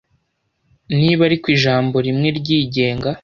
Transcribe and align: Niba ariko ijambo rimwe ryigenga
Niba 0.97 1.21
ariko 1.27 1.45
ijambo 1.55 1.95
rimwe 2.05 2.27
ryigenga 2.39 3.09